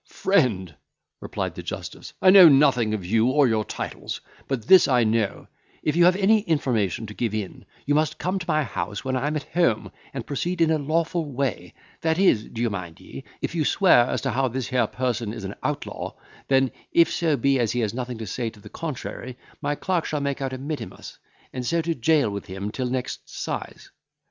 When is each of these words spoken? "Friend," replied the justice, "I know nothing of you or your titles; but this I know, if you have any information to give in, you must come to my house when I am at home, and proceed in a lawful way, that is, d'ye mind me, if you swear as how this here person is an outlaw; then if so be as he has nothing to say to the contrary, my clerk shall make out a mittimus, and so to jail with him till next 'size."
"Friend," 0.07 0.73
replied 1.19 1.53
the 1.53 1.61
justice, 1.61 2.11
"I 2.23 2.31
know 2.31 2.49
nothing 2.49 2.95
of 2.95 3.05
you 3.05 3.27
or 3.27 3.47
your 3.47 3.63
titles; 3.63 4.19
but 4.47 4.65
this 4.65 4.87
I 4.87 5.03
know, 5.03 5.47
if 5.83 5.95
you 5.95 6.05
have 6.05 6.15
any 6.15 6.39
information 6.39 7.05
to 7.05 7.13
give 7.13 7.35
in, 7.35 7.65
you 7.85 7.93
must 7.93 8.17
come 8.17 8.39
to 8.39 8.45
my 8.47 8.63
house 8.63 9.05
when 9.05 9.15
I 9.15 9.27
am 9.27 9.35
at 9.35 9.43
home, 9.53 9.91
and 10.11 10.25
proceed 10.25 10.59
in 10.59 10.71
a 10.71 10.79
lawful 10.79 11.31
way, 11.31 11.75
that 12.01 12.17
is, 12.17 12.45
d'ye 12.45 12.67
mind 12.67 12.99
me, 12.99 13.23
if 13.43 13.53
you 13.53 13.63
swear 13.63 14.07
as 14.07 14.23
how 14.23 14.47
this 14.47 14.69
here 14.69 14.87
person 14.87 15.33
is 15.33 15.43
an 15.43 15.53
outlaw; 15.61 16.15
then 16.47 16.71
if 16.91 17.11
so 17.11 17.37
be 17.37 17.59
as 17.59 17.73
he 17.73 17.81
has 17.81 17.93
nothing 17.93 18.17
to 18.17 18.25
say 18.25 18.49
to 18.49 18.59
the 18.59 18.69
contrary, 18.69 19.37
my 19.61 19.75
clerk 19.75 20.05
shall 20.05 20.19
make 20.19 20.41
out 20.41 20.51
a 20.51 20.57
mittimus, 20.57 21.19
and 21.53 21.63
so 21.63 21.79
to 21.79 21.93
jail 21.93 22.31
with 22.31 22.47
him 22.47 22.71
till 22.71 22.89
next 22.89 23.29
'size." 23.29 23.91